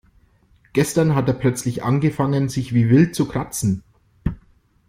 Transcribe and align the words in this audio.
Gestern 0.73 1.13
hat 1.13 1.27
er 1.27 1.35
plötzlich 1.35 1.83
angefangen, 1.83 2.49
sich 2.49 2.73
wie 2.73 2.89
wild 2.89 3.13
zu 3.13 3.27
kratzen. 3.27 3.83